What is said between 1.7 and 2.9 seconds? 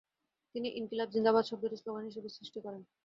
Slogan হিসেবে সৃষ্টি করেন।